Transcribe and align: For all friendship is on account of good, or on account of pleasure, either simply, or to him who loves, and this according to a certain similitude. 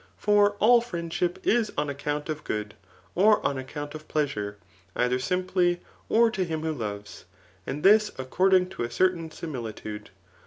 For 0.17 0.53
all 0.53 0.81
friendship 0.81 1.37
is 1.45 1.71
on 1.77 1.87
account 1.87 2.27
of 2.27 2.43
good, 2.43 2.73
or 3.13 3.39
on 3.45 3.59
account 3.59 3.93
of 3.93 4.07
pleasure, 4.07 4.57
either 4.95 5.19
simply, 5.19 5.79
or 6.09 6.31
to 6.31 6.43
him 6.43 6.63
who 6.63 6.73
loves, 6.73 7.25
and 7.67 7.83
this 7.83 8.09
according 8.17 8.69
to 8.69 8.81
a 8.83 8.89
certain 8.89 9.29
similitude. 9.29 10.09